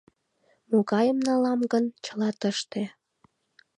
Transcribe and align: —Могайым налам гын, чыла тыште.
—Могайым 0.69 1.17
налам 1.27 1.61
гын, 1.71 1.85
чыла 2.05 2.29
тыште. 2.39 2.83